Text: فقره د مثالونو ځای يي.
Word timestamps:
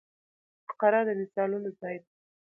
فقره 0.67 1.01
د 1.07 1.09
مثالونو 1.19 1.69
ځای 1.79 1.95
يي. 2.01 2.03